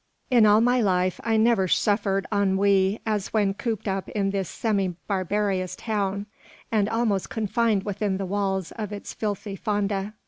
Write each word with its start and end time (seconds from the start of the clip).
In 0.31 0.47
all 0.47 0.61
my 0.61 0.81
life 0.81 1.19
I 1.23 1.37
never 1.37 1.67
suffered 1.67 2.25
ennui 2.31 2.99
as 3.05 3.27
when 3.33 3.53
cooped 3.53 3.87
up 3.87 4.09
in 4.09 4.31
this 4.31 4.49
semi 4.49 4.95
barbarous 5.07 5.75
town, 5.75 6.25
and 6.71 6.89
almost 6.89 7.29
confined 7.29 7.83
within 7.83 8.17
the 8.17 8.25
walls 8.25 8.71
of 8.71 8.91
its 8.91 9.13
filthy 9.13 9.55
Fonda. 9.55 10.15